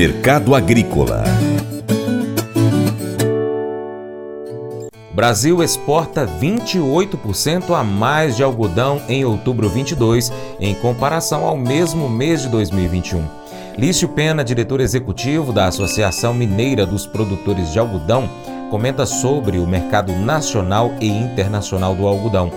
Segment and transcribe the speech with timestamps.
[0.00, 1.24] Mercado Agrícola
[5.12, 12.40] Brasil exporta 28% a mais de algodão em outubro 22, em comparação ao mesmo mês
[12.40, 13.22] de 2021.
[13.76, 18.26] Lício Pena, diretor executivo da Associação Mineira dos Produtores de Algodão,
[18.70, 22.50] comenta sobre o mercado nacional e internacional do algodão.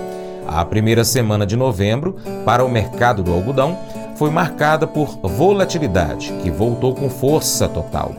[0.48, 2.16] A primeira semana de novembro,
[2.46, 3.78] para o mercado do algodão,
[4.16, 8.14] foi marcada por volatilidade, que voltou com força total.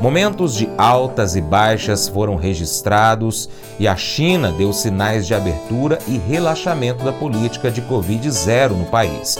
[0.00, 3.48] Momentos de altas e baixas foram registrados
[3.80, 9.36] e a China deu sinais de abertura e relaxamento da política de Covid-0 no país.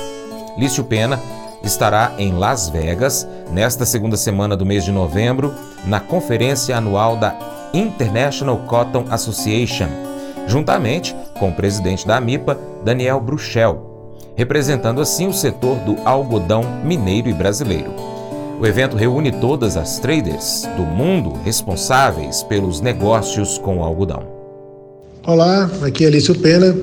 [0.57, 1.21] Lício Pena
[1.63, 7.37] estará em Las Vegas nesta segunda semana do mês de novembro, na conferência anual da
[7.73, 9.89] International Cotton Association,
[10.49, 13.88] juntamente com o presidente da AMIPA, Daniel Bruchel,
[14.39, 17.91] representando assim o setor do algodão mineiro e brasileiro.
[18.61, 24.23] O evento reúne todas as traders do mundo responsáveis pelos negócios com o algodão.
[25.27, 26.77] Olá, aqui é Alício Pena,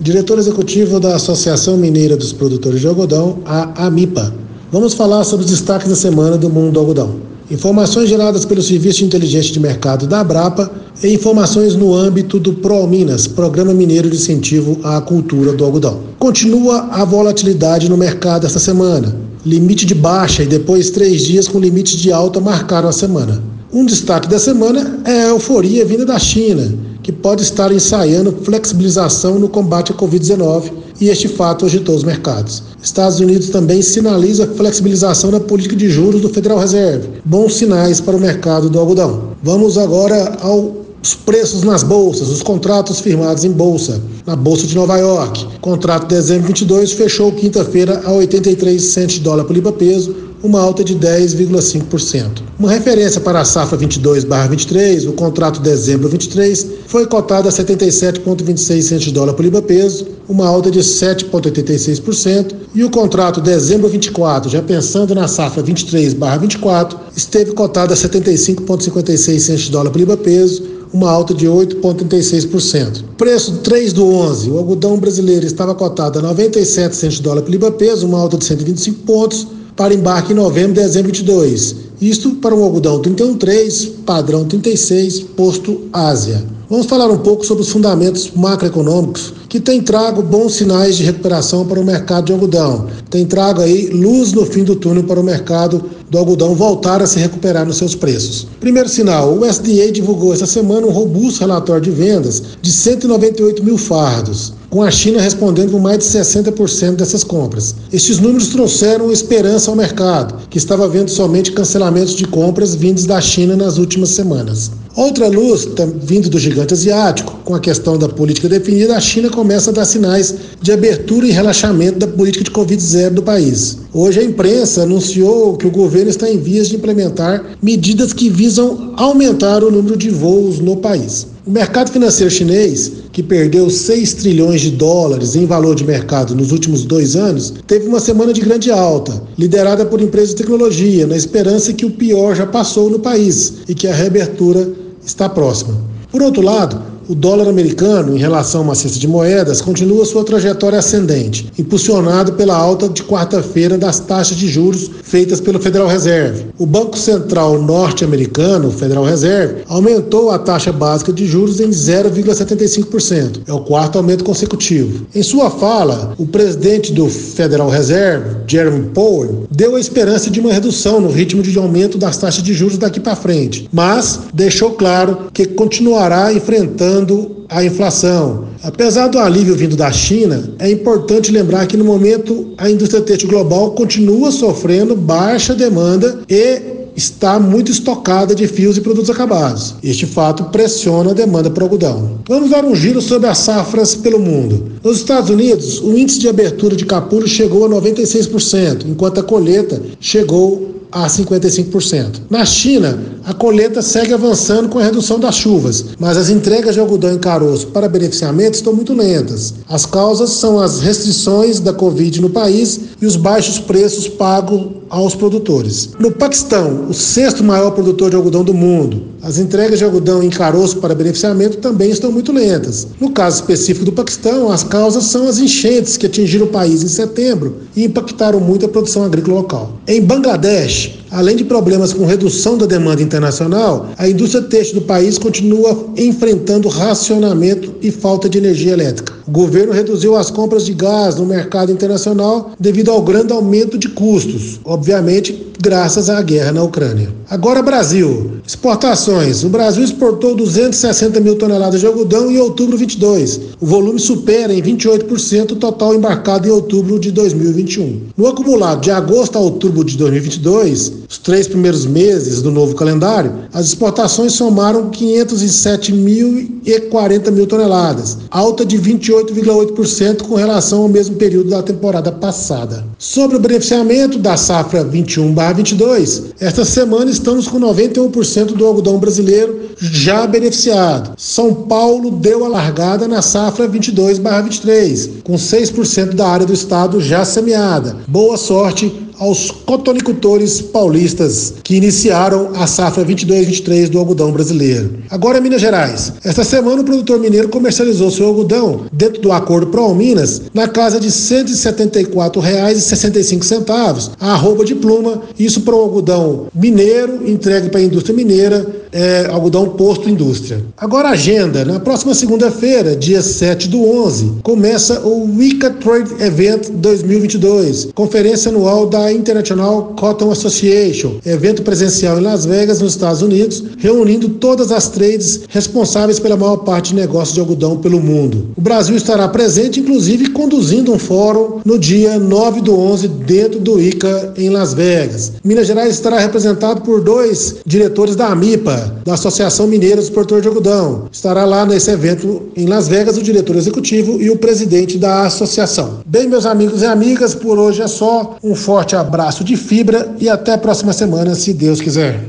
[0.00, 4.32] diretor executivo da Associação Mineira dos Produtores de Algodão, a AMIPA.
[4.70, 7.29] Vamos falar sobre os destaques da semana do mundo do algodão.
[7.50, 10.70] Informações geradas pelo Serviço de Inteligência de Mercado da Abrapa
[11.02, 16.00] e informações no âmbito do ProMinas, Programa Mineiro de Incentivo à Cultura do Algodão.
[16.18, 21.58] Continua a volatilidade no mercado esta semana limite de baixa e depois três dias com
[21.58, 23.42] limite de alta marcaram a semana.
[23.72, 26.74] Um destaque da semana é a euforia vinda da China,
[27.10, 32.62] que pode estar ensaiando flexibilização no combate à Covid-19 e este fato agitou os mercados.
[32.80, 37.08] Estados Unidos também sinaliza flexibilização na política de juros do Federal Reserve.
[37.24, 39.30] Bons sinais para o mercado do algodão.
[39.42, 44.02] Vamos agora ao os preços nas bolsas, os contratos firmados em bolsa.
[44.26, 49.22] Na Bolsa de Nova York, contrato de dezembro 22 fechou quinta-feira a 83 centos de
[49.22, 52.42] dólar por libra peso, uma alta de 10,5%.
[52.58, 58.82] Uma referência para a safra 22/23, o contrato de dezembro 23 foi cotado a 77,26
[58.82, 63.88] centos de dólar por libra peso, uma alta de 7,86%, e o contrato de dezembro
[63.88, 70.16] 24, já pensando na safra 23/24, esteve cotado a 75,56 centos de dólar por libra
[70.16, 73.04] peso, uma alta de 8,36%.
[73.16, 77.50] Preço 3 do 11, o algodão brasileiro estava cotado a 97 centos de dólar por
[77.50, 79.46] libra peso, uma alta de 125 pontos,
[79.80, 81.74] para embarque em novembro dezembro de 22.
[82.02, 86.44] Isto para um algodão 31,3, padrão 36, posto Ásia.
[86.68, 91.64] Vamos falar um pouco sobre os fundamentos macroeconômicos que tem trago bons sinais de recuperação
[91.64, 92.88] para o mercado de algodão.
[93.08, 97.06] Tem trago aí luz no fim do túnel para o mercado do algodão voltar a
[97.06, 98.46] se recuperar nos seus preços.
[98.60, 103.78] Primeiro sinal, o SDA divulgou essa semana um robusto relatório de vendas de 198 mil
[103.78, 107.74] fardos com a China respondendo por mais de 60% dessas compras.
[107.92, 113.20] Estes números trouxeram esperança ao mercado, que estava vendo somente cancelamentos de compras vindos da
[113.20, 114.70] China nas últimas semanas.
[115.00, 115.66] Outra luz,
[116.02, 119.86] vindo do gigante asiático, com a questão da política definida, a China começa a dar
[119.86, 123.78] sinais de abertura e relaxamento da política de Covid-0 do país.
[123.94, 128.92] Hoje a imprensa anunciou que o governo está em vias de implementar medidas que visam
[128.94, 131.28] aumentar o número de voos no país.
[131.46, 136.52] O mercado financeiro chinês, que perdeu 6 trilhões de dólares em valor de mercado nos
[136.52, 141.16] últimos dois anos, teve uma semana de grande alta, liderada por empresas de tecnologia, na
[141.16, 145.76] esperança que o pior já passou no país e que a reabertura está próxima.
[146.10, 150.24] Por outro lado, o dólar americano, em relação a uma cesta de moedas, continua sua
[150.24, 156.46] trajetória ascendente, impulsionado pela alta de quarta-feira das taxas de juros feitas pelo Federal Reserve.
[156.60, 163.40] O Banco Central norte-americano, Federal Reserve, aumentou a taxa básica de juros em 0,75%.
[163.46, 165.06] É o quarto aumento consecutivo.
[165.14, 170.52] Em sua fala, o presidente do Federal Reserve, Jeremy Powell, deu a esperança de uma
[170.52, 175.30] redução no ritmo de aumento das taxas de juros daqui para frente, mas deixou claro
[175.32, 178.44] que continuará enfrentando a inflação.
[178.62, 183.28] Apesar do alívio vindo da China, é importante lembrar que no momento a indústria têxtil
[183.28, 189.74] global continua sofrendo baixa demanda e está muito estocada de fios e produtos acabados.
[189.82, 192.20] Este fato pressiona a demanda por algodão.
[192.28, 194.72] Vamos dar um giro sobre as safras pelo mundo.
[194.82, 199.80] Nos Estados Unidos, o índice de abertura de capulho chegou a 96%, enquanto a colheita
[199.98, 202.22] chegou a 55%.
[202.28, 206.80] Na China, a colheita segue avançando com a redução das chuvas, mas as entregas de
[206.80, 209.54] algodão em caroço para beneficiamento estão muito lentas.
[209.68, 215.14] As causas são as restrições da Covid no país e os baixos preços pagos aos
[215.14, 215.90] produtores.
[215.98, 220.30] No Paquistão, o sexto maior produtor de algodão do mundo, as entregas de algodão em
[220.30, 222.88] caroço para beneficiamento também estão muito lentas.
[223.00, 226.88] No caso específico do Paquistão, as causas são as enchentes que atingiram o país em
[226.88, 229.72] setembro e impactaram muito a produção agrícola local.
[229.86, 235.18] Em Bangladesh, Além de problemas com redução da demanda internacional, a indústria têxtil do país
[235.18, 239.12] continua enfrentando racionamento e falta de energia elétrica.
[239.26, 243.88] O governo reduziu as compras de gás no mercado internacional devido ao grande aumento de
[243.88, 247.10] custos, obviamente graças à guerra na Ucrânia.
[247.28, 248.32] Agora, Brasil.
[248.46, 249.44] Exportações.
[249.44, 253.40] O Brasil exportou 260 mil toneladas de algodão em outubro 22.
[253.60, 258.00] O volume supera em 28% o total embarcado em outubro de 2021.
[258.16, 263.32] No acumulado de agosto a outubro de 2022, os três primeiros meses do novo calendário,
[263.52, 271.16] as exportações somaram 507 mil 40 mil toneladas, alta de 28,8% com relação ao mesmo
[271.16, 272.84] período da temporada passada.
[272.96, 279.70] Sobre o beneficiamento da safra 21 22, esta semana estamos com 91% do algodão brasileiro
[279.80, 281.14] já beneficiado.
[281.16, 287.24] São Paulo deu a largada na safra 22/23, com 6% da área do estado já
[287.24, 287.96] semeada.
[288.06, 294.94] Boa sorte aos cotonicultores paulistas que iniciaram a safra 22-23 do algodão brasileiro.
[295.10, 296.14] Agora Minas Gerais.
[296.24, 300.98] Esta semana o produtor mineiro comercializou seu algodão dentro do acordo Pro Minas na casa
[300.98, 307.82] de R$ 174,65 a arroba de pluma, isso para o algodão mineiro entregue para a
[307.82, 310.64] indústria mineira, é, algodão posto indústria.
[310.76, 316.68] Agora a agenda, na próxima segunda-feira, dia 7 do 11, começa o Wicca Trade Event
[316.70, 323.62] 2022, conferência anual da International Cotton Association, evento presencial em Las Vegas, nos Estados Unidos,
[323.78, 328.48] reunindo todas as trades responsáveis pela maior parte de negócios de algodão pelo mundo.
[328.56, 333.80] O Brasil estará presente, inclusive conduzindo um fórum no dia 9 do 11 dentro do
[333.80, 335.32] ICA em Las Vegas.
[335.44, 340.48] Minas Gerais estará representado por dois diretores da AMIPA, da Associação Mineira dos Portadores de
[340.48, 341.08] Algodão.
[341.10, 346.00] Estará lá nesse evento em Las Vegas o diretor executivo e o presidente da associação.
[346.06, 348.36] Bem, meus amigos e amigas, por hoje é só.
[348.42, 348.99] Um forte abraço
[349.44, 352.20] de fibra e até a próxima semana, se Deus quiser.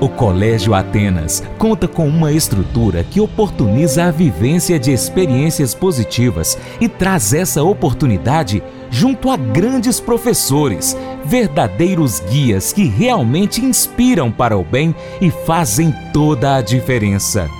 [0.00, 6.88] O Colégio Atenas conta com uma estrutura que oportuniza a vivência de experiências positivas e
[6.88, 14.94] traz essa oportunidade junto a grandes professores, verdadeiros guias que realmente inspiram para o bem
[15.20, 17.59] e fazem toda a diferença.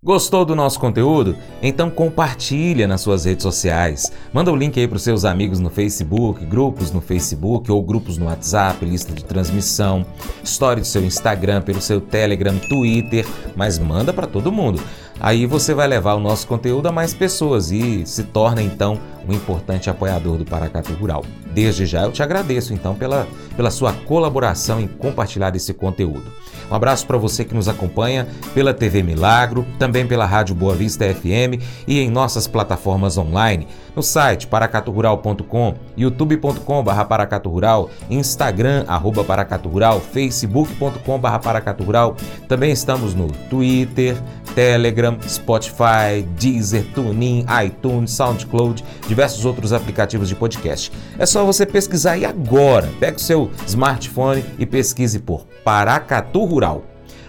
[0.00, 1.36] Gostou do nosso conteúdo?
[1.60, 4.12] Então compartilha nas suas redes sociais.
[4.32, 8.16] Manda o link aí para os seus amigos no Facebook, grupos no Facebook ou grupos
[8.16, 10.06] no WhatsApp, lista de transmissão,
[10.42, 13.26] história do seu Instagram, pelo seu Telegram, Twitter,
[13.56, 14.80] mas manda para todo mundo.
[15.18, 19.32] Aí você vai levar o nosso conteúdo a mais pessoas e se torna então um
[19.32, 21.24] importante apoiador do Paracatu Rural.
[21.52, 26.32] Desde já eu te agradeço então pela, pela sua colaboração em compartilhar esse conteúdo.
[26.70, 31.04] Um abraço para você que nos acompanha pela TV Milagro, também pela Rádio Boa Vista
[31.12, 33.66] FM e em nossas plataformas online,
[33.96, 42.16] no site paracaturural.com, youtube.com.br paracaturural, instagram arroba paracaturural, facebook.com.br paracaturural.
[42.46, 44.16] Também estamos no Twitter,
[44.54, 48.84] Telegram, Spotify, Deezer, TuneIn, iTunes, SoundCloud,
[49.18, 50.92] diversos outros aplicativos de podcast.
[51.18, 52.88] É só você pesquisar aí agora.
[53.00, 56.84] Pega o seu smartphone e pesquise por Paracatu Rural.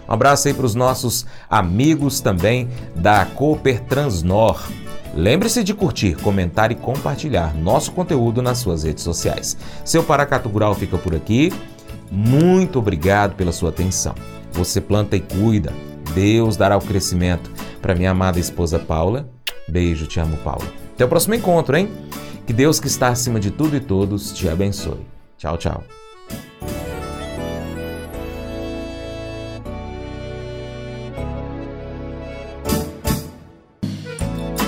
[0.08, 4.69] Um abraço aí para os nossos amigos também da Cooper Transnor.
[5.15, 9.58] Lembre-se de curtir, comentar e compartilhar nosso conteúdo nas suas redes sociais.
[9.84, 11.51] Seu Paracatu Rural fica por aqui.
[12.12, 14.13] Muito obrigado pela sua atenção.
[14.53, 15.74] Você planta e cuida.
[16.13, 17.50] Deus dará o crescimento.
[17.81, 19.27] Para minha amada esposa Paula,
[19.69, 20.65] beijo, te amo, Paula.
[20.93, 21.89] Até o próximo encontro, hein?
[22.45, 25.05] Que Deus que está acima de tudo e todos te abençoe.
[25.38, 25.83] Tchau, tchau.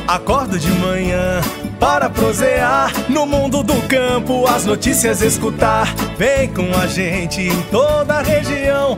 [0.08, 1.42] Acordo de manhã
[1.80, 5.88] para prosear no mundo do campo, as notícias escutar.
[6.18, 8.98] Vem com a gente em toda a região